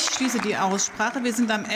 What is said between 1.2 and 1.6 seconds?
Wir sind